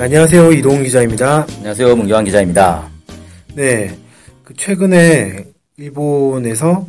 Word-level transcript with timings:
안녕하세요. 0.00 0.52
이동훈 0.52 0.82
기자입니다. 0.82 1.46
안녕하세요. 1.58 1.94
문경환 1.96 2.24
기자입니다. 2.24 2.88
네. 3.54 3.94
그 4.44 4.54
최근에 4.54 5.44
일본에서 5.76 6.86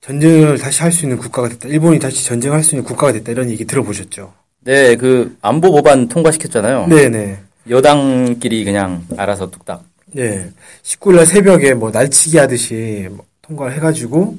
전쟁을 0.00 0.56
다시 0.58 0.82
할 0.82 0.92
수 0.92 1.04
있는 1.04 1.18
국가가 1.18 1.48
됐다. 1.48 1.68
일본이 1.68 1.98
다시 1.98 2.24
전쟁할 2.24 2.62
수 2.62 2.74
있는 2.76 2.84
국가가 2.84 3.12
됐다. 3.12 3.32
이런 3.32 3.50
얘기 3.50 3.64
들어보셨죠? 3.64 4.32
네, 4.60 4.94
그 4.96 5.36
안보 5.42 5.72
법안 5.72 6.06
통과시켰잖아요. 6.08 6.86
네 6.88 7.08
네. 7.08 7.36
여당끼리 7.68 8.64
그냥 8.64 9.04
알아서 9.16 9.50
뚝딱. 9.50 9.82
네. 10.12 10.48
19일 10.84 11.16
날 11.16 11.26
새벽에 11.26 11.74
뭐 11.74 11.90
날치기 11.90 12.38
하듯이 12.38 13.08
뭐 13.10 13.24
통과를 13.42 13.74
해가지고 13.76 14.36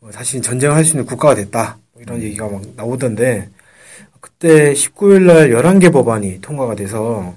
뭐 0.00 0.10
다시 0.10 0.40
전쟁을 0.42 0.76
할 0.76 0.84
수 0.84 0.90
있는 0.92 1.06
국가가 1.06 1.34
됐다. 1.34 1.78
뭐 1.94 2.02
이런 2.02 2.20
얘기가 2.22 2.48
막 2.48 2.60
나오던데 2.76 3.48
그때 4.24 4.72
19일 4.72 5.24
날 5.24 5.50
11개 5.50 5.92
법안이 5.92 6.40
통과가 6.40 6.74
돼서 6.76 7.36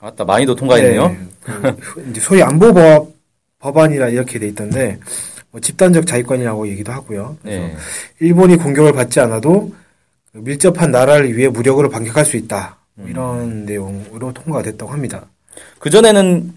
아따 0.00 0.24
많이도 0.24 0.56
통과했네요. 0.56 1.08
네, 1.08 1.76
그 1.80 2.12
소위 2.18 2.42
안보법 2.42 3.12
법안이라 3.60 4.08
이렇게 4.08 4.40
돼 4.40 4.48
있던데 4.48 4.98
뭐 5.52 5.60
집단적 5.60 6.08
자위권이라고 6.08 6.66
얘기도 6.66 6.90
하고요. 6.90 7.36
그래서 7.40 7.62
네. 7.62 7.76
일본이 8.18 8.56
공격을 8.56 8.94
받지 8.94 9.20
않아도 9.20 9.72
그 10.32 10.38
밀접한 10.38 10.90
나라를 10.90 11.36
위해 11.36 11.48
무력으로 11.48 11.88
반격할 11.88 12.24
수 12.24 12.36
있다. 12.36 12.76
뭐 12.94 13.08
이런 13.08 13.64
내용으로 13.64 14.32
통과가 14.32 14.62
됐다고 14.64 14.90
합니다. 14.90 15.24
그 15.78 15.88
전에는 15.88 16.52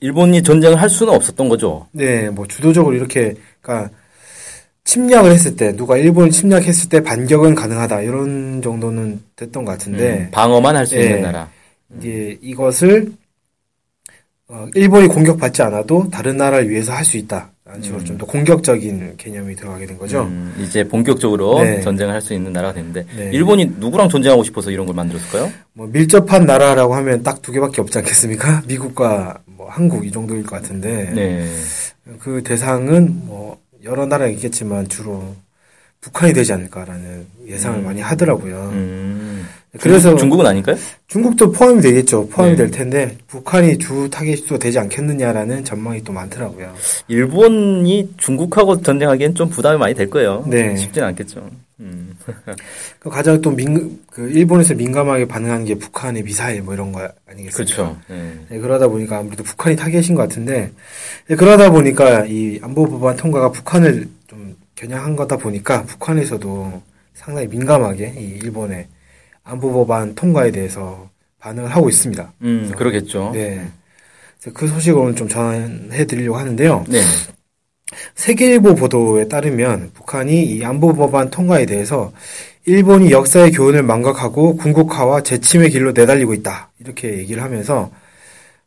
일본이 0.00 0.42
전쟁을 0.42 0.82
할 0.82 0.90
수는 0.90 1.14
없었던 1.14 1.48
거죠. 1.48 1.86
네, 1.92 2.28
뭐 2.28 2.46
주도적으로 2.46 2.94
이렇게 2.94 3.34
그러니까 3.62 3.90
침략을 4.92 5.30
했을 5.32 5.54
때 5.54 5.76
누가 5.76 5.98
일본을 5.98 6.30
침략했을 6.30 6.88
때 6.88 7.02
반격은 7.02 7.54
가능하다 7.54 8.00
이런 8.00 8.62
정도는 8.62 9.20
됐던 9.36 9.66
것 9.66 9.72
같은데 9.72 10.12
음, 10.12 10.28
방어만 10.30 10.74
할수 10.76 10.94
네. 10.94 11.02
있는 11.02 11.20
나라. 11.22 11.50
이제 11.98 12.38
이것을 12.40 13.12
어, 14.48 14.66
일본이 14.74 15.08
공격받지 15.08 15.60
않아도 15.62 16.08
다른 16.10 16.38
나라를 16.38 16.70
위해서 16.70 16.92
할 16.92 17.04
수 17.04 17.18
있다. 17.18 17.50
라는 17.66 17.82
식으로 17.82 18.02
좀더 18.02 18.24
공격적인 18.24 19.16
개념이 19.18 19.54
들어가게 19.56 19.84
된 19.84 19.98
거죠. 19.98 20.22
음, 20.22 20.54
이제 20.58 20.82
본격적으로 20.88 21.62
네. 21.62 21.82
전쟁을 21.82 22.14
할 22.14 22.22
수 22.22 22.32
있는 22.32 22.50
나라가 22.54 22.72
됐는데 22.72 23.04
네. 23.14 23.30
일본이 23.34 23.70
누구랑 23.78 24.08
전쟁하고 24.08 24.42
싶어서 24.42 24.70
이런 24.70 24.86
걸 24.86 24.94
만들었을까요? 24.94 25.52
뭐 25.74 25.86
밀접한 25.86 26.46
나라라고 26.46 26.94
하면 26.94 27.22
딱 27.22 27.42
두 27.42 27.52
개밖에 27.52 27.82
없지 27.82 27.98
않겠습니까? 27.98 28.62
미국과 28.66 29.36
뭐 29.44 29.68
한국 29.68 30.06
이 30.06 30.10
정도일 30.10 30.44
것 30.44 30.56
같은데 30.62 31.12
네. 31.14 31.46
그 32.20 32.42
대상은 32.42 33.20
뭐 33.26 33.58
여러 33.84 34.06
나라가 34.06 34.30
있겠지만 34.30 34.88
주로 34.88 35.36
북한이 36.00 36.32
되지 36.32 36.52
않을까라는 36.52 37.26
예상을 37.46 37.82
많이 37.82 38.00
하더라고요. 38.00 38.70
음. 39.78 39.80
그래서 39.80 40.08
중국, 40.10 40.18
중국은 40.20 40.46
아닐까요? 40.46 40.76
중국도 41.06 41.52
포함이 41.52 41.80
되겠죠. 41.80 42.28
포함이 42.28 42.52
네. 42.52 42.56
될 42.56 42.70
텐데 42.70 43.16
북한이 43.28 43.78
주 43.78 44.08
타겟도 44.10 44.58
되지 44.58 44.78
않겠느냐라는 44.78 45.64
전망이 45.64 46.02
또 46.02 46.12
많더라고요. 46.12 46.74
일본이 47.06 48.10
중국하고 48.16 48.82
전쟁하기엔 48.82 49.34
좀 49.34 49.48
부담이 49.48 49.78
많이 49.78 49.94
될 49.94 50.10
거예요. 50.10 50.44
네. 50.46 50.76
쉽진 50.76 51.02
않겠죠. 51.04 51.48
음. 51.80 52.16
그 52.98 53.08
가장 53.08 53.40
또 53.40 53.50
민, 53.50 54.00
그 54.10 54.28
일본에서 54.28 54.74
민감하게 54.74 55.26
반응하는 55.26 55.64
게 55.64 55.74
북한의 55.76 56.24
미사일 56.24 56.62
뭐 56.62 56.74
이런 56.74 56.92
거 56.92 57.08
아니겠습니까? 57.28 57.52
그렇죠. 57.52 57.96
네. 58.08 58.34
네, 58.48 58.58
그러다 58.58 58.88
보니까 58.88 59.18
아무래도 59.18 59.44
북한이 59.44 59.76
타겟인 59.76 60.14
것 60.14 60.22
같은데 60.22 60.72
네, 61.28 61.36
그러다 61.36 61.70
보니까 61.70 62.24
이 62.26 62.58
안보 62.62 62.88
법안 62.88 63.16
통과가 63.16 63.52
북한을 63.52 64.08
좀 64.26 64.56
겨냥한 64.74 65.16
거다 65.16 65.36
보니까 65.36 65.84
북한에서도 65.84 66.82
상당히 67.14 67.46
민감하게 67.48 68.14
이 68.18 68.38
일본의 68.42 68.86
안보 69.48 69.72
법안 69.72 70.14
통과에 70.14 70.50
대해서 70.50 71.08
반응을 71.40 71.70
하고 71.74 71.88
있습니다. 71.88 72.32
음, 72.42 72.72
그러겠죠. 72.76 73.30
네. 73.32 73.66
그 74.52 74.68
소식을 74.68 75.00
오늘 75.00 75.14
좀 75.14 75.26
전해 75.26 76.06
드리려고 76.06 76.38
하는데요. 76.38 76.84
네. 76.88 77.00
세계일보 78.14 78.74
보도에 78.74 79.28
따르면 79.28 79.92
북한이 79.94 80.44
이 80.44 80.64
안보 80.64 80.94
법안 80.94 81.30
통과에 81.30 81.64
대해서 81.64 82.12
일본이 82.66 83.10
역사의 83.10 83.52
교훈을 83.52 83.82
망각하고 83.82 84.58
군국화와 84.58 85.22
재침의 85.22 85.70
길로 85.70 85.92
내달리고 85.92 86.34
있다. 86.34 86.70
이렇게 86.80 87.16
얘기를 87.16 87.42
하면서 87.42 87.90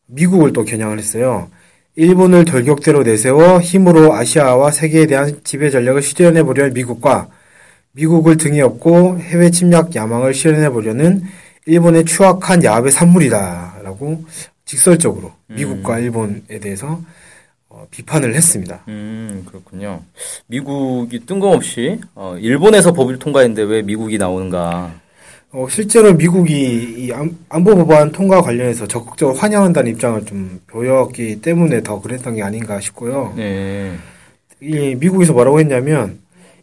미국을 0.08 0.52
또 0.52 0.66
겨냥을 0.66 0.98
했어요. 0.98 1.50
일본을 1.96 2.46
돌격대로 2.46 3.04
내세워 3.04 3.60
힘으로 3.62 4.16
아시아와 4.16 4.72
세계에 4.72 5.06
대한 5.06 5.42
지배 5.44 5.70
전략을 5.70 6.02
실현해 6.02 6.42
보려는 6.42 6.74
미국과 6.74 7.30
미국을 7.94 8.38
등에 8.38 8.62
업고 8.62 9.18
해외 9.20 9.50
침략 9.52 9.96
야망을 9.96 10.34
실현해 10.34 10.70
보려는 10.70 11.24
일본의 11.66 12.06
추악한 12.06 12.64
야합의 12.64 12.92
산물이다라고 12.92 14.24
직설적으로 14.66 15.32
미국과 15.48 16.00
일본에 16.00 16.42
대해서 16.62 17.02
어, 17.70 17.86
비판을 17.92 18.34
했습니다. 18.36 18.82
음, 18.88 19.44
그렇군요. 19.48 20.02
미국이 20.48 21.26
뜬금없이 21.26 22.00
어, 22.16 22.36
일본에서 22.40 22.92
법을 22.94 23.20
통과했는데 23.20 23.62
왜 23.64 23.82
미국이 23.82 24.18
나오는가? 24.18 24.92
어, 25.52 25.68
실제로 25.70 26.14
미국이 26.14 26.54
이 27.06 27.12
안- 27.14 27.38
안보 27.50 27.76
법안 27.76 28.12
통과 28.12 28.42
관련해서 28.42 28.88
적극적으로 28.88 29.38
환영한다는 29.38 29.92
입장을 29.92 30.26
좀 30.26 30.62
보였기 30.68 31.42
때문에 31.42 31.84
더 31.84 32.00
그랬던 32.02 32.36
게 32.36 32.44
아닌가 32.44 32.80
싶고요. 32.80 33.34
네. 33.36 33.94
이 34.62 34.96
미국에서 34.96 35.34
뭐라고 35.34 35.60
했냐면 35.60 36.20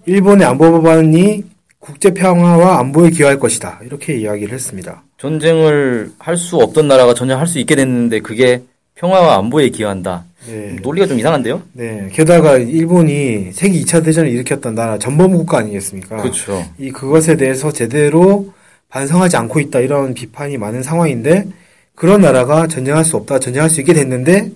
일본의 0.09 0.47
안보 0.47 0.71
법안이 0.73 1.45
국제 1.79 2.15
평화와 2.15 2.79
안보에 2.81 3.11
기여할 3.11 3.39
것이다. 3.39 3.81
이렇게 3.85 4.17
이야기를 4.17 4.55
했습니다. 4.55 5.03
전쟁을 5.19 6.13
할 6.19 6.37
수 6.39 6.57
없던 6.57 6.89
나라가 6.89 7.13
전쟁할 7.13 7.47
수 7.47 7.59
있게 7.59 7.77
됐는데 7.77 8.21
그게 8.21 8.63
평화와 8.95 9.37
안보에 9.39 9.69
기여한다. 9.69 10.25
네. 10.47 10.77
논리가 10.83 11.07
좀 11.07 11.19
이상한데요? 11.19 11.63
네. 11.75 12.09
게다가 12.13 12.57
일본이 12.57 13.51
세계 13.53 13.79
2차 13.81 14.03
대전을 14.03 14.31
일으켰던 14.31 14.75
나라 14.75 14.99
전범 14.99 15.33
국가 15.37 15.59
아니겠습니까? 15.59 16.17
그렇죠. 16.17 16.65
이 16.79 16.91
그것에 16.91 17.37
대해서 17.37 17.71
제대로 17.71 18.53
반성하지 18.89 19.37
않고 19.37 19.61
있다 19.61 19.81
이런 19.81 20.15
비판이 20.15 20.57
많은 20.57 20.83
상황인데 20.83 21.47
그런 21.95 22.23
나라가 22.23 22.67
전쟁할 22.67 23.05
수 23.05 23.17
없다 23.19 23.39
전쟁할 23.41 23.69
수 23.69 23.81
있게 23.81 23.93
됐는데 23.93 24.51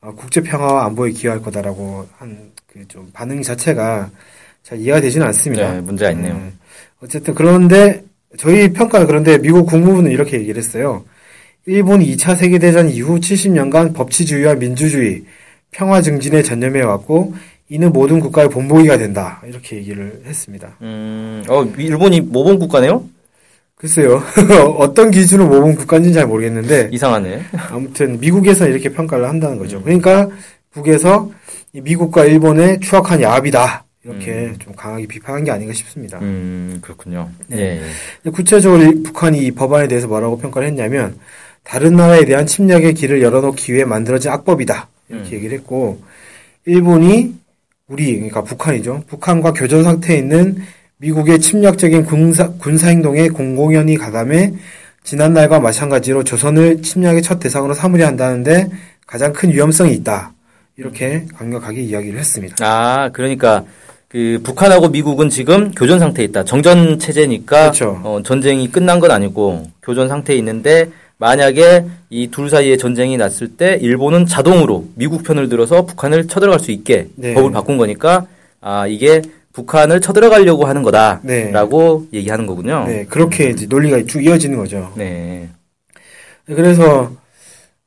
어, 0.00 0.12
국제 0.16 0.40
평화와 0.40 0.84
안보에 0.86 1.12
기여할 1.12 1.40
거다라고 1.42 2.08
한 2.18 2.50
그 2.72 2.86
좀 2.86 3.10
반응 3.12 3.42
자체가 3.42 4.10
잘 4.62 4.78
이해가 4.80 5.00
되지는 5.00 5.26
않습니다. 5.28 5.72
네, 5.72 5.80
문제가 5.80 6.10
있네요. 6.12 6.34
음, 6.34 6.52
어쨌든 7.02 7.34
그런데 7.34 8.04
저희 8.38 8.72
평가는 8.72 9.06
그런데 9.06 9.38
미국 9.38 9.66
국무부는 9.66 10.10
이렇게 10.10 10.38
얘기를 10.38 10.58
했어요. 10.62 11.04
일본이 11.66 12.14
2차 12.16 12.36
세계대전 12.36 12.90
이후 12.90 13.18
70년간 13.18 13.94
법치주의와 13.94 14.54
민주주의, 14.54 15.24
평화 15.70 16.00
증진에 16.00 16.42
전념해 16.42 16.82
왔고 16.82 17.34
이는 17.68 17.92
모든 17.92 18.18
국가의 18.20 18.48
본보기가 18.48 18.98
된다. 18.98 19.40
이렇게 19.46 19.76
얘기를 19.76 20.22
했습니다. 20.26 20.76
음, 20.82 21.44
어, 21.48 21.64
일본이 21.78 22.20
모범 22.20 22.58
국가네요? 22.58 23.04
글쎄요. 23.76 24.22
어떤 24.76 25.10
기준으로 25.10 25.48
모범 25.48 25.74
국가인지는 25.74 26.14
잘 26.14 26.26
모르겠는데 26.26 26.90
이상하네. 26.92 27.42
아무튼 27.70 28.18
미국에서 28.20 28.66
이렇게 28.68 28.90
평가를 28.90 29.28
한다는 29.28 29.58
거죠. 29.58 29.82
그러니까 29.82 30.28
북에서 30.70 31.30
이 31.72 31.80
미국과 31.80 32.24
일본의 32.24 32.80
추악한 32.80 33.22
야합이다. 33.22 33.84
이렇게 34.04 34.54
좀 34.58 34.74
강하게 34.74 35.06
비판한 35.06 35.44
게 35.44 35.50
아닌가 35.50 35.74
싶습니다. 35.74 36.18
음, 36.20 36.78
그렇군요. 36.80 37.28
네. 37.48 37.82
예. 38.24 38.30
구체적으로 38.30 38.82
이 38.82 39.02
북한이 39.02 39.38
이 39.44 39.50
법안에 39.50 39.88
대해서 39.88 40.06
뭐라고 40.08 40.38
평가를 40.38 40.68
했냐면 40.68 41.18
다른 41.64 41.96
나라에 41.96 42.24
대한 42.24 42.46
침략의 42.46 42.94
길을 42.94 43.20
열어놓기 43.20 43.72
위해 43.74 43.84
만들어진 43.84 44.30
악법이다. 44.30 44.88
이렇게 45.10 45.36
얘기를 45.36 45.58
했고 45.58 46.00
일본이 46.64 47.34
우리 47.88 48.14
그러니까 48.14 48.42
북한이죠. 48.42 49.04
북한과 49.06 49.52
교전 49.52 49.82
상태에 49.82 50.16
있는 50.16 50.62
미국의 50.98 51.40
침략적인 51.40 52.04
군사 52.04 52.48
군사 52.52 52.88
행동에 52.88 53.28
공공연히 53.28 53.96
가담해 53.96 54.54
지난날과 55.02 55.60
마찬가지로 55.60 56.24
조선을 56.24 56.82
침략의 56.82 57.22
첫 57.22 57.38
대상으로 57.38 57.74
삼으려 57.74 58.06
한다는데 58.06 58.70
가장 59.06 59.32
큰 59.32 59.50
위험성이 59.52 59.92
있다. 59.94 60.32
이렇게 60.76 61.26
강력하게 61.34 61.82
이야기를 61.82 62.18
했습니다. 62.18 62.56
아, 62.60 63.10
그러니까 63.10 63.64
그 64.10 64.40
북한하고 64.42 64.88
미국은 64.88 65.28
지금 65.30 65.70
교전 65.70 66.00
상태에 66.00 66.24
있다. 66.24 66.44
정전 66.44 66.98
체제니까 66.98 67.60
그렇죠. 67.70 68.00
어, 68.02 68.20
전쟁이 68.24 68.68
끝난 68.70 68.98
건 68.98 69.12
아니고 69.12 69.68
교전 69.82 70.08
상태에 70.08 70.34
있는데 70.36 70.90
만약에 71.18 71.84
이 72.10 72.26
둘 72.28 72.50
사이에 72.50 72.76
전쟁이 72.76 73.16
났을 73.16 73.46
때 73.56 73.78
일본은 73.80 74.26
자동으로 74.26 74.88
미국 74.96 75.22
편을 75.22 75.48
들어서 75.48 75.86
북한을 75.86 76.26
쳐들어갈 76.26 76.58
수 76.58 76.72
있게 76.72 77.06
네. 77.14 77.34
법을 77.34 77.52
바꾼 77.52 77.76
거니까 77.76 78.26
아 78.60 78.88
이게 78.88 79.22
북한을 79.52 80.00
쳐들어가려고 80.00 80.64
하는 80.66 80.82
거다라고 80.82 82.06
얘기하는 82.12 82.46
거군요. 82.46 82.86
네, 82.88 83.04
그렇게 83.08 83.50
이제 83.50 83.66
논리가 83.68 84.02
쭉 84.08 84.24
이어지는 84.24 84.56
거죠. 84.58 84.92
네. 84.96 85.48
그래서 86.46 87.12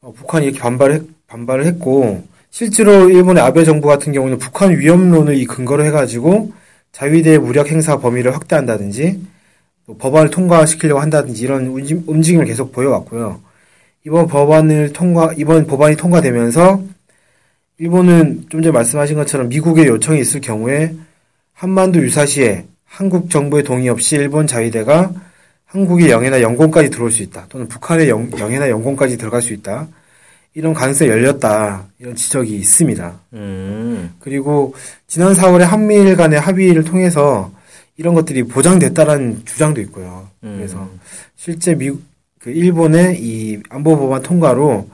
어, 0.01 0.13
북한이 0.15 0.45
이렇게 0.45 0.59
반발을, 0.59 0.95
했- 0.95 1.03
반발을 1.27 1.65
했고 1.65 2.23
실제로 2.53 3.09
일본의 3.09 3.41
아베 3.41 3.63
정부 3.63 3.87
같은 3.87 4.13
경우는 4.13 4.37
북한 4.37 4.77
위협론을 4.77 5.35
이 5.37 5.45
근거로 5.45 5.83
해가지고 5.85 6.53
자위대 6.91 7.39
무력 7.39 7.71
행사 7.71 7.97
범위를 7.97 8.35
확대한다든지 8.35 9.19
또 9.87 9.97
법안을 9.97 10.29
통과시키려고 10.29 11.01
한다든지 11.01 11.41
이런 11.41 11.65
움직- 11.65 12.03
움직임을 12.05 12.45
계속 12.45 12.71
보여왔고요. 12.71 13.41
이번 14.05 14.27
법안을 14.27 14.93
통과 14.93 15.33
이번 15.35 15.65
법안이 15.65 15.95
통과되면서 15.95 16.83
일본은 17.79 18.45
좀 18.49 18.61
전에 18.61 18.71
말씀하신 18.71 19.15
것처럼 19.15 19.49
미국의 19.49 19.87
요청이 19.87 20.21
있을 20.21 20.39
경우에 20.39 20.93
한반도 21.53 22.03
유사시에 22.03 22.65
한국 22.85 23.31
정부의 23.31 23.63
동의 23.63 23.89
없이 23.89 24.15
일본 24.15 24.45
자위대가 24.45 25.11
한국의 25.65 26.11
영해나 26.11 26.41
영공까지 26.41 26.91
들어올 26.91 27.09
수 27.09 27.23
있다. 27.23 27.47
또는 27.49 27.67
북한의 27.67 28.09
영, 28.09 28.29
영해나 28.37 28.69
영공까지 28.69 29.17
들어갈 29.17 29.41
수 29.41 29.53
있다. 29.53 29.87
이런 30.55 30.73
가능성이 30.73 31.09
열렸다. 31.09 31.85
이런 31.99 32.15
지적이 32.15 32.55
있습니다. 32.57 33.19
음. 33.33 34.13
그리고 34.19 34.75
지난 35.07 35.33
4월에 35.33 35.61
한미일 35.61 36.15
간의 36.15 36.39
합의를 36.39 36.83
통해서 36.83 37.51
이런 37.97 38.13
것들이 38.13 38.43
보장됐다라는 38.43 39.43
주장도 39.45 39.81
있고요. 39.81 40.29
음. 40.43 40.55
그래서 40.57 40.89
실제 41.35 41.75
미, 41.75 41.91
그 42.39 42.51
일본의 42.51 43.17
이 43.19 43.59
안보 43.69 43.97
법안 43.97 44.21
통과로 44.21 44.87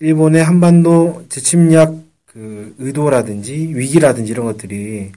일본의 0.00 0.44
한반도 0.44 1.24
재침략 1.28 1.94
그 2.26 2.74
의도라든지 2.78 3.72
위기라든지 3.74 4.32
이런 4.32 4.46
것들이 4.46 5.12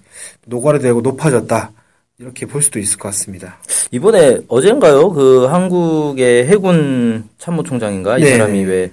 노골화되고 0.45 1.01
높아졌다. 1.01 1.71
이렇게 2.17 2.45
볼 2.45 2.61
수도 2.61 2.79
있을 2.79 2.97
것 2.97 3.09
같습니다. 3.09 3.57
이번에 3.89 4.39
어젠가요? 4.47 5.11
그 5.11 5.45
한국의 5.45 6.45
해군 6.45 7.27
참모총장인가 7.39 8.19
이 8.19 8.21
네. 8.21 8.37
사람이 8.37 8.63
왜 8.63 8.91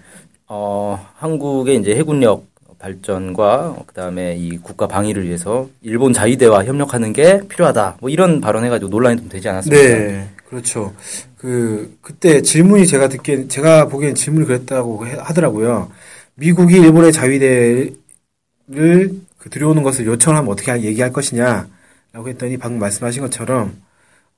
어, 0.49 0.99
한국의 1.17 1.77
이제 1.79 1.95
해군력 1.95 2.47
발전과 2.79 3.77
그다음에 3.87 4.37
이 4.37 4.57
국가 4.59 4.87
방위를 4.87 5.25
위해서 5.25 5.69
일본 5.83 6.13
자위대와 6.13 6.65
협력하는 6.65 7.13
게 7.13 7.41
필요하다. 7.49 7.97
뭐 8.01 8.09
이런 8.09 8.41
발언해 8.41 8.69
가지고 8.69 8.91
논란이 8.91 9.17
좀 9.19 9.29
되지 9.29 9.49
않았습니까? 9.49 9.83
네, 9.83 10.29
그렇죠. 10.49 10.95
그 11.37 11.97
그때 12.01 12.41
질문이 12.41 12.87
제가 12.87 13.09
듣기에 13.09 13.49
제가 13.49 13.89
보기엔 13.89 14.15
질문이 14.15 14.47
그랬다고 14.47 15.07
해- 15.07 15.17
하더라고요. 15.19 15.91
미국이 16.37 16.77
일본의 16.77 17.13
자위대를 17.13 17.95
그 19.39 19.51
들여오는 19.51 19.83
것을 19.83 20.07
요청하면 20.07 20.51
어떻게 20.51 20.71
하- 20.71 20.81
얘기할 20.81 21.13
것이냐라고 21.13 22.29
했더니 22.29 22.57
방금 22.59 22.79
말씀하신 22.79 23.23
것처럼 23.23 23.75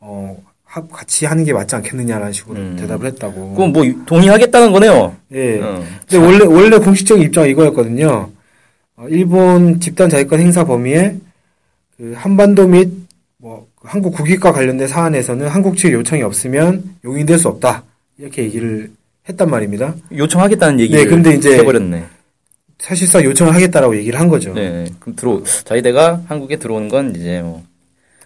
어 0.01 0.37
하- 0.71 0.87
같이 0.87 1.27
하는 1.27 1.43
게 1.45 1.53
맞지 1.53 1.75
않겠느냐라는 1.75 2.33
식으로 2.33 2.57
음. 2.57 2.77
대답을 2.79 3.07
했다고. 3.09 3.55
그럼 3.55 3.73
뭐 3.73 3.83
동의하겠다는 4.07 4.71
거네요. 4.71 5.17
예. 5.33 5.61
어. 5.61 5.83
근데 6.09 6.17
원래 6.25 6.45
원래 6.45 6.79
공식적인 6.79 7.25
입장이 7.25 7.51
이거였거든요. 7.51 8.31
어, 8.97 9.07
일본 9.09 9.81
집단 9.81 10.09
자위권 10.09 10.39
행사 10.39 10.63
범위에 10.65 11.17
그 11.97 12.13
한반도 12.17 12.69
및 12.69 12.89
뭐 13.39 13.67
한국 13.83 14.15
국익과 14.15 14.53
관련된 14.53 14.87
사안에서는 14.87 15.49
한국 15.49 15.77
측의 15.77 15.95
요청이 15.95 16.23
없으면 16.23 16.85
용인될 17.05 17.39
수 17.39 17.49
없다 17.49 17.83
이렇게 18.19 18.43
얘기를 18.45 18.91
했단 19.29 19.51
말입니다. 19.51 19.95
요청하겠다는 20.15 20.79
얘기를 20.81 21.03
네, 21.05 21.11
근데 21.11 21.35
이제- 21.35 21.59
해버렸네. 21.59 22.05
사실상 22.79 23.25
요청을 23.25 23.55
하겠다라고 23.55 23.97
얘기를 23.97 24.19
한 24.21 24.29
거죠. 24.29 24.55
네, 24.55 24.87
그럼 25.01 25.17
들어 25.17 25.43
자위대가 25.65 26.23
한국에 26.29 26.57
들어오는 26.57 26.89
건 26.89 27.15
이제 27.17 27.43
뭐 27.43 27.63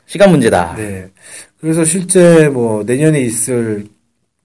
시간 0.06 0.30
문제다. 0.30 0.74
네. 0.76 1.08
그래서 1.60 1.84
실제 1.84 2.48
뭐 2.48 2.84
내년에 2.84 3.20
있을 3.20 3.86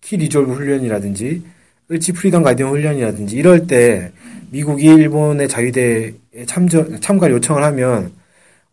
키 0.02 0.18
리졸브 0.18 0.54
훈련이라든지 0.54 1.44
을지 1.92 2.12
프리덤 2.12 2.44
가디언 2.44 2.70
훈련이라든지 2.70 3.36
이럴 3.36 3.68
때 3.68 4.12
미국이 4.52 4.86
일본의 4.86 5.48
자위대에 5.48 6.14
참전 6.46 7.02
참가 7.02 7.30
요청을 7.30 7.64
하면 7.64 8.12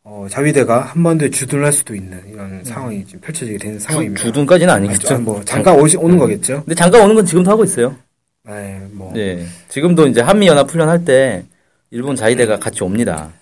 어, 0.05 0.27
자위대가 0.31 0.83
한반도에 0.83 1.31
주둔할 1.31 1.73
수도 1.73 1.95
있는 1.95 2.23
이런 2.33 2.63
상황이 2.63 3.05
지금 3.05 3.21
펼쳐지게 3.21 3.59
되는 3.59 3.79
상황입니다. 3.79 4.23
주, 4.23 4.31
둔까지는 4.31 4.73
아니겠죠. 4.73 5.15
아, 5.15 5.19
뭐 5.19 5.43
잠깐 5.45 5.81
오시, 5.81 5.97
오는 5.97 6.17
거겠죠. 6.17 6.63
근데 6.65 6.75
잠깐 6.75 7.03
오는 7.03 7.15
건 7.15 7.27
지금도 7.27 7.51
하고 7.51 7.65
있어요. 7.65 7.97
네, 8.45 8.81
뭐 8.93 9.13
네. 9.13 9.45
지금도 9.69 10.07
이제 10.07 10.21
한미 10.21 10.47
연합 10.47 10.71
훈련할 10.71 11.05
때 11.05 11.45
일본 11.91 12.15
자위대가 12.15 12.59
같이 12.59 12.85
옵니다. 12.85 13.33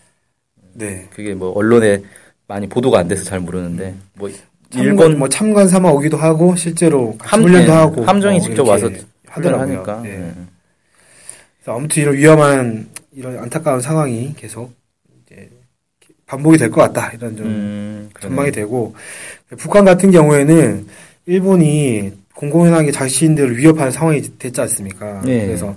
네. 0.73 1.06
그게 1.11 1.35
뭐 1.35 1.50
언론에 1.52 2.00
많이 2.46 2.69
보도가 2.69 2.99
안 2.99 3.08
돼서 3.08 3.25
잘 3.25 3.41
모르는데 3.41 3.94
뭐 4.14 4.31
참관, 4.70 4.87
일본 4.87 5.19
뭐 5.19 5.29
참관 5.29 5.69
삼아 5.69 5.91
오기도 5.91 6.17
하고 6.17 6.55
실제로 6.56 7.17
함, 7.20 7.43
훈련도 7.43 7.67
네, 7.73 7.73
하고 7.79 8.05
함정이 8.05 8.38
어, 8.38 8.41
직접 8.41 8.67
와서 8.69 8.91
하더라고요. 9.29 9.76
하니까. 9.76 10.00
네. 10.02 10.08
네. 10.19 10.32
그래서 11.62 11.79
아무튼 11.79 12.02
이런 12.02 12.14
위험한 12.17 12.88
이런 13.12 13.38
안타까운 13.38 13.81
상황이 13.81 14.35
계속 14.37 14.73
이제 15.26 15.49
반복이 16.26 16.58
될 16.58 16.70
것 16.70 16.81
같다 16.82 17.12
이런 17.12 17.37
좀 17.37 17.46
음. 17.46 18.11
전망이 18.20 18.50
되고 18.50 18.94
북한 19.58 19.85
같은 19.85 20.11
경우에는 20.11 20.87
일본이 21.26 22.12
공공연하게 22.35 22.91
자신들을 22.91 23.56
위협하는 23.56 23.91
상황이 23.93 24.20
됐지 24.38 24.61
않습니까? 24.61 25.23
네. 25.25 25.46
그래서 25.46 25.75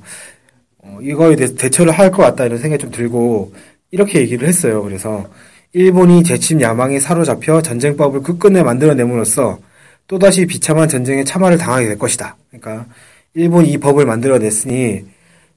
어, 0.80 0.98
이거에 1.02 1.36
대해서 1.36 1.56
대처를 1.56 1.94
할 1.94 2.12
것 2.12 2.24
같다 2.24 2.46
이런 2.46 2.58
생각이 2.58 2.82
좀 2.82 2.92
들고 2.92 3.54
이렇게 3.92 4.20
얘기를 4.20 4.48
했어요. 4.48 4.82
그래서 4.84 5.30
일본이 5.74 6.24
재침 6.24 6.62
야망에 6.62 7.00
사로잡혀 7.00 7.62
전쟁법을 7.62 8.24
끝끝내 8.24 8.64
만들어냄으로써 8.64 9.60
또다시 10.08 10.46
비참한 10.46 10.88
전쟁에 10.88 11.24
참화를 11.24 11.58
당하게 11.58 11.88
될 11.88 11.98
것이다. 12.00 12.36
그러니까 12.50 12.86
일본이 13.34 13.72
이 13.72 13.78
법을 13.78 14.06
만들어냈으니 14.06 15.04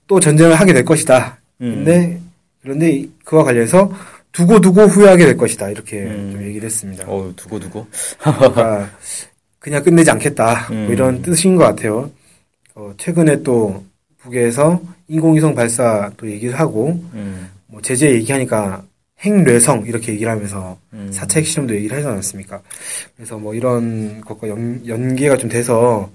또 0.07 0.19
전쟁을 0.21 0.55
하게 0.57 0.73
될 0.73 0.85
것이다. 0.85 1.39
음. 1.63 1.75
근데 1.77 2.21
그런데 2.63 2.91
이- 2.91 3.11
그와 3.25 3.45
관련해서 3.45 3.91
두고 4.33 4.61
두고 4.61 4.83
후회하게 4.83 5.25
될 5.27 5.37
것이다. 5.37 5.71
이렇게 5.71 6.03
음. 6.03 6.31
좀 6.33 6.43
얘기를 6.43 6.67
했습니다. 6.67 7.05
어우, 7.07 7.33
두고 7.37 7.59
두고. 7.61 7.87
그러니까 8.19 8.91
그냥 9.59 9.83
끝내지 9.83 10.11
않겠다. 10.11 10.67
뭐 10.69 10.77
음. 10.77 10.89
이런 10.93 11.23
뜻인 11.23 11.57
것 11.57 11.65
같아요. 11.65 12.11
어, 12.75 12.93
최근에 12.99 13.43
또 13.43 13.85
북에서 14.19 14.81
인공위성 15.09 15.55
발사 15.55 16.11
또 16.17 16.31
얘기를 16.31 16.59
하고 16.59 16.89
음, 17.15 17.49
뭐 17.67 17.81
제재 17.83 18.11
얘기하니까 18.13 18.83
핵뇌성 19.21 19.85
이렇게 19.87 20.13
얘기를 20.13 20.31
하면서 20.33 20.79
음. 20.93 21.11
4차 21.13 21.37
핵실험도 21.39 21.75
얘기를 21.75 21.97
하지 21.97 22.07
않았습니까? 22.07 22.63
그래서 23.17 23.37
뭐 23.39 23.55
이런 23.55 24.21
것과 24.23 24.49
연, 24.49 24.81
연계가 24.87 25.37
좀 25.37 25.51
돼서 25.51 26.11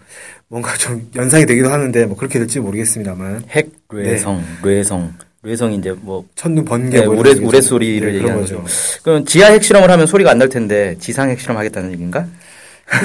뭔가 0.48 0.76
좀 0.78 1.10
연상이 1.16 1.46
되기도 1.46 1.70
하는데 1.70 2.06
뭐 2.06 2.16
그렇게 2.18 2.40
될지 2.40 2.60
모르겠습니다만 2.60 3.46
핵 3.50 3.70
뇌성, 3.92 4.44
뇌성. 4.64 5.14
뇌성이 5.44 5.76
이제 5.78 5.92
뭐 5.92 6.26
천둥 6.34 6.66
번개 6.66 7.00
네, 7.02 7.06
뭐 7.06 7.16
우레- 7.20 7.34
우레 7.34 7.62
좀- 7.62 7.62
소리를 7.62 8.08
네, 8.10 8.16
얘기하는 8.18 8.42
거죠. 8.42 8.64
그럼 9.04 9.24
지하 9.26 9.52
핵실험을 9.52 9.92
하면 9.92 10.08
소리가 10.08 10.32
안 10.32 10.40
날 10.40 10.50
텐데 10.50 10.96
지상 11.00 11.30
핵실험 11.30 11.58
하겠다는 11.58 11.92
얘기인가? 11.94 12.26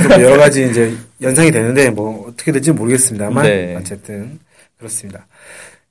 뭐 0.09 0.21
여러 0.23 0.39
가지 0.39 0.67
이제 0.69 0.95
연상이 1.21 1.51
되는데 1.51 1.91
뭐 1.91 2.27
어떻게 2.29 2.51
될지 2.53 2.73
모르겠습니다만 2.73 3.45
네. 3.45 3.77
어쨌든 3.79 4.39
그렇습니다. 4.79 5.27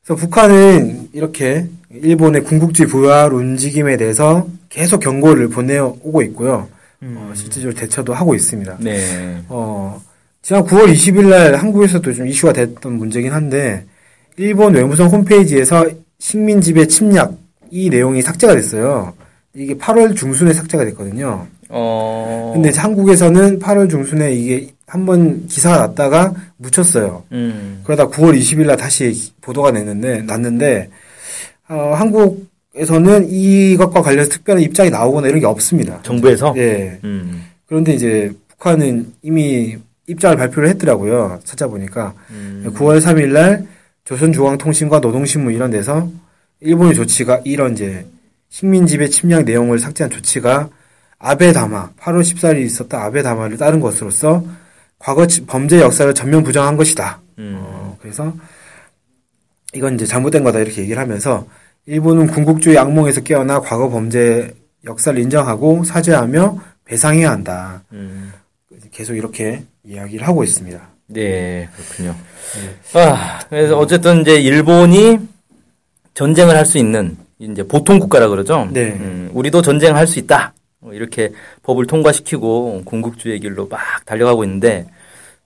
그래서 0.10 0.26
북한은 0.26 1.10
이렇게 1.14 1.68
일본의 1.92 2.44
군국주의 2.44 2.90
부활 2.90 3.32
움직임에 3.32 3.96
대해서 3.96 4.48
계속 4.70 5.02
경고를 5.02 5.50
보내오고 5.50 6.24
있고요. 6.24 6.68
어, 7.04 7.32
실질적으로 7.36 7.80
대처도 7.80 8.16
하고 8.16 8.34
있습니다. 8.34 8.78
네. 8.80 9.38
어, 9.50 10.02
지난 10.42 10.64
9월 10.64 10.92
20일 10.92 11.30
날 11.30 11.56
한국에서도 11.56 12.12
좀 12.12 12.26
이슈가 12.26 12.54
됐던 12.54 12.94
문제긴 12.94 13.32
한데 13.32 13.86
일본 14.36 14.74
외무성 14.74 15.10
홈페이지에서 15.10 15.88
식민 16.18 16.60
지배 16.60 16.88
침략 16.88 17.36
이 17.70 17.92
내용이 17.92 18.24
삭제가 18.24 18.56
됐어요. 18.56 19.14
이게 19.54 19.76
8월 19.76 20.16
중순에 20.16 20.54
삭제가 20.54 20.86
됐거든요. 20.86 21.46
어. 21.70 22.52
근데 22.56 22.72
한국에서는 22.76 23.60
8월 23.60 23.88
중순에 23.88 24.34
이게 24.34 24.70
한번 24.90 25.46
기사가 25.46 25.78
났다가 25.78 26.34
묻혔어요. 26.58 27.24
음. 27.32 27.82
그러다 27.84 28.08
9월 28.08 28.38
20일 28.38 28.66
날 28.66 28.76
다시 28.76 29.32
보도가 29.40 29.72
났는데, 29.72 30.24
났는데, 30.24 30.90
어, 31.70 31.94
한국에서는 31.96 33.30
이것과 33.30 34.02
관련해서 34.02 34.32
특별한 34.32 34.64
입장이 34.64 34.90
나오거나 34.90 35.28
이런 35.28 35.40
게 35.40 35.46
없습니다. 35.46 36.02
정부에서? 36.02 36.56
예. 36.58 37.00
음. 37.04 37.46
그런데 37.68 37.94
이제 37.94 38.32
북한은 38.48 39.14
이미 39.22 39.78
입장을 40.08 40.36
발표를 40.36 40.70
했더라고요. 40.70 41.40
찾아보니까. 41.44 42.16
음. 42.32 42.74
9월 42.76 43.00
3일 43.00 43.28
날 43.28 43.68
조선중앙통신과 44.06 45.02
노동신문 45.02 45.54
이런 45.54 45.70
데서 45.70 46.10
일본의 46.62 46.96
조치가 46.96 47.42
이런 47.46 47.74
이제 47.74 48.08
식민지배 48.50 49.10
침략 49.10 49.44
내용을 49.44 49.78
삭제한 49.78 50.10
조치가 50.10 50.70
아베 51.20 51.54
다마, 51.54 51.90
8월 52.00 52.22
14일에 52.22 52.66
있었던 52.66 53.00
아베 53.00 53.22
다마를 53.22 53.58
따른 53.58 53.80
것으로서 53.80 54.44
과거 55.00 55.26
지- 55.26 55.46
범죄 55.46 55.80
역사를 55.80 56.14
전면 56.14 56.44
부정한 56.44 56.76
것이다. 56.78 57.20
음. 57.40 57.56
어, 57.60 57.98
그래서 58.02 58.34
이건 59.74 59.96
이제 59.96 60.06
잘못된 60.06 60.44
거다 60.44 60.60
이렇게 60.60 60.82
얘기를 60.82 61.02
하면서 61.02 61.48
일본은 61.86 62.28
군국주의 62.28 62.78
악몽에서 62.78 63.22
깨어나 63.22 63.62
과거 63.62 63.90
범죄 63.90 64.54
역사를 64.86 65.18
인정하고 65.20 65.84
사죄하며 65.84 66.58
배상해야 66.86 67.32
한다. 67.32 67.82
음. 67.94 68.32
계속 68.92 69.16
이렇게 69.16 69.64
이야기를 69.84 70.28
하고 70.28 70.44
있습니다. 70.44 70.80
네, 71.08 71.68
그렇군요. 71.76 72.16
아, 72.94 73.40
그래서 73.50 73.78
어쨌든 73.78 74.22
이제 74.22 74.40
일본이 74.40 75.18
전쟁을 76.14 76.56
할 76.56 76.66
수 76.66 76.78
있는 76.78 77.16
이제 77.40 77.64
보통 77.66 78.00
국가라 78.00 78.28
그러죠. 78.28 78.68
네. 78.72 78.90
음, 78.92 79.30
우리도 79.34 79.62
전쟁할 79.62 80.06
수 80.08 80.20
있다. 80.20 80.54
뭐 80.82 80.94
이렇게 80.94 81.32
법을 81.64 81.88
통과시키고 81.88 82.84
군국주의 82.86 83.40
길로 83.40 83.68
막 83.68 83.80
달려가고 84.06 84.44
있는데, 84.46 84.86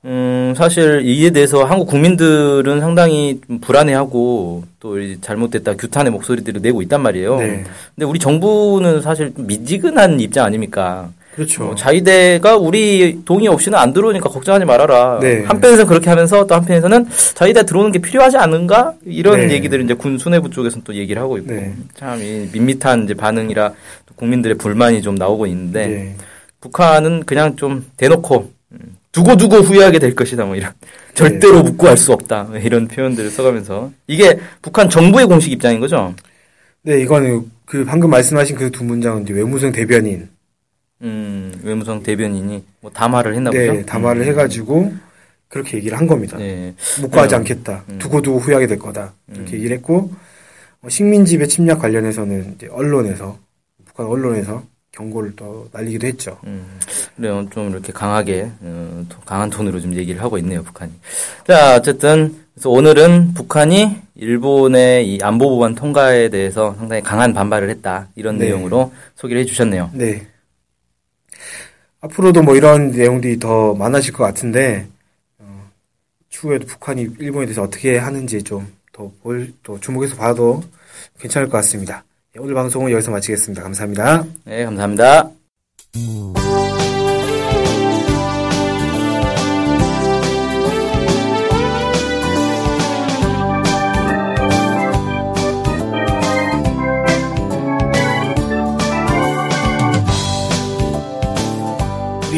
음, 0.06 0.54
사실 0.56 1.02
이에 1.06 1.32
대해서 1.32 1.63
한국 1.63 1.88
국민들은 1.88 2.80
상당히 2.82 3.40
좀 3.48 3.60
불안해하고 3.60 4.63
또이 4.80 5.22
잘못됐다 5.22 5.75
규탄의 5.75 6.12
목소리들을 6.12 6.62
내고 6.62 6.82
있단 6.82 7.02
말이에요. 7.02 7.38
네. 7.38 7.63
근데 7.96 8.06
우리 8.06 8.20
정부는 8.20 9.02
사실 9.02 9.34
좀 9.34 9.48
미지근한 9.48 10.20
입장 10.20 10.46
아닙니까? 10.46 11.10
그렇죠. 11.36 11.63
뭐 11.63 11.75
자위대가 11.75 12.58
우리 12.58 13.20
동의 13.25 13.48
없이는 13.48 13.78
안 13.78 13.92
들어오니까 13.92 14.30
걱정하지 14.30 14.66
말아라. 14.66 15.20
네. 15.20 15.44
한편에서는 15.44 15.88
그렇게 15.88 16.10
하면서 16.10 16.46
또 16.46 16.56
한편에서는 16.56 17.08
자위대 17.34 17.66
들어오는 17.66 17.92
게 17.92 18.00
필요하지 18.00 18.38
않은가? 18.38 18.94
이런 19.06 19.48
네. 19.48 19.54
얘기들을 19.56 19.84
이제 19.84 19.94
군 19.96 20.18
수뇌부 20.18 20.52
쪽에서는 20.52 20.84
또 20.84 20.94
얘기를 20.94 21.22
하고 21.22 21.38
있고. 21.40 21.52
네. 21.54 21.74
참, 21.96 22.22
이 22.22 22.48
밋밋한 22.54 23.06
이제 23.06 23.13
반응이라 23.16 23.70
또 24.06 24.16
국민들의 24.16 24.58
불만이 24.58 25.02
좀 25.02 25.16
나오고 25.16 25.48
있는데. 25.48 25.88
네. 25.88 26.16
북한은 26.62 27.24
그냥 27.25 27.56
좀 27.56 27.86
대놓고, 27.98 28.52
음, 28.72 28.78
두고 29.12 29.36
두고 29.36 29.58
후회하게 29.58 30.00
될 30.00 30.16
것이다. 30.16 30.46
뭐 30.46 30.56
이런. 30.56 30.72
네. 30.80 30.88
절대로 31.13 31.63
묵고할 31.63 31.98
수 31.98 32.13
없다. 32.13 32.44
뭐 32.44 32.58
이런 32.58 32.88
표현들을 32.88 33.30
써가면서. 33.32 33.92
이게 34.08 34.40
북한 34.62 34.90
정부의 34.90 35.25
공식 35.25 35.52
입장인 35.52 35.80
거죠? 35.80 36.13
네, 36.84 37.02
이거는 37.02 37.52
그 37.66 37.84
방금 37.86 38.10
말씀하신 38.12 38.56
그 38.56 38.70
두 38.70 38.84
문장은 38.84 39.24
이제 39.24 39.34
외무성 39.34 39.72
대변인 39.72 40.28
음, 41.03 41.60
외무성 41.63 42.01
대변인이 42.01 42.63
뭐 42.81 42.91
담화를 42.91 43.36
했나 43.36 43.51
네, 43.51 43.67
보죠? 43.67 43.86
담화를 43.86 44.22
음. 44.22 44.27
해가지고 44.27 44.93
그렇게 45.50 45.77
얘기를 45.77 45.98
한 45.98 46.07
겁니다. 46.07 46.38
네. 46.38 46.74
묵과하지 47.01 47.36
음. 47.36 47.39
않겠다. 47.39 47.83
음. 47.89 48.00
두고두고 48.00 48.39
후회하게 48.39 48.67
될 48.67 48.79
거다. 48.79 49.13
이렇게 49.27 49.51
음. 49.51 49.55
얘기를 49.55 49.77
했고 49.77 50.12
어, 50.81 50.89
식민 50.89 51.25
지배 51.25 51.45
침략 51.48 51.79
관련해서는 51.79 52.55
이제 52.55 52.67
언론에서 52.72 53.38
북한 53.86 54.07
언론에서 54.07 54.63
경고를 54.91 55.33
또 55.36 55.67
날리기도 55.72 56.07
했죠. 56.07 56.38
음, 56.45 56.79
그래요. 57.15 57.45
좀 57.51 57.72
이렇게 57.72 57.91
강하게, 57.91 58.50
어, 58.62 59.03
또 59.10 59.17
강한 59.25 59.50
톤으로 59.50 59.79
좀 59.79 59.95
얘기를 59.95 60.22
하고 60.22 60.38
있네요, 60.38 60.62
북한이. 60.62 60.91
자, 61.48 61.75
어쨌든, 61.75 62.36
그래서 62.53 62.69
오늘은 62.69 63.33
북한이 63.33 63.95
일본의 64.15 65.07
이 65.10 65.19
안보법안 65.22 65.74
통과에 65.74 66.29
대해서 66.29 66.75
상당히 66.77 67.01
강한 67.01 67.33
반발을 67.33 67.72
했다. 67.72 68.07
이런 68.13 68.38
네. 68.38 68.45
내용으로 68.45 68.93
소개를 69.15 69.41
해 69.41 69.45
주셨네요. 69.45 69.89
네. 69.93 70.27
앞으로도 72.03 72.43
뭐 72.43 72.55
이런 72.55 72.91
내용들이 72.91 73.39
더 73.39 73.74
많아질 73.74 74.13
것 74.13 74.24
같은데 74.25 74.88
어, 75.39 75.69
추후에도 76.29 76.67
북한이 76.67 77.07
일본에 77.19 77.45
대해서 77.45 77.63
어떻게 77.63 77.98
하는지 77.98 78.43
좀더 78.43 79.12
볼, 79.22 79.53
또 79.63 79.79
주목해서 79.79 80.15
봐도 80.17 80.62
괜찮을 81.19 81.48
것 81.50 81.57
같습니다. 81.57 82.03
네, 82.33 82.41
오늘 82.41 82.55
방송은 82.55 82.91
여기서 82.91 83.12
마치겠습니다. 83.12 83.63
감사합니다. 83.63 84.25
네, 84.43 84.65
감사합니다. 84.65 85.31